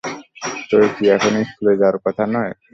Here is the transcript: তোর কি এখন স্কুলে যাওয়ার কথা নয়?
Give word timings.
তোর 0.69 0.83
কি 0.95 1.03
এখন 1.15 1.33
স্কুলে 1.49 1.73
যাওয়ার 1.79 1.97
কথা 2.05 2.23
নয়? 2.27 2.53